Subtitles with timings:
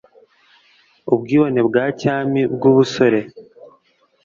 [1.13, 3.19] Ubwibone bwa cyami bwubusore